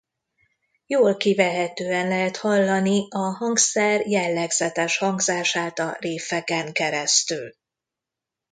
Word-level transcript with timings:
Jól 0.85 1.17
kivehetően 1.17 2.07
lehet 2.07 2.37
hallani 2.37 3.07
a 3.09 3.17
hangszer 3.33 4.07
jellegzetes 4.07 4.97
hangzását 4.97 5.79
a 5.79 5.97
riffeken 5.99 6.71
keresztül. 6.73 7.53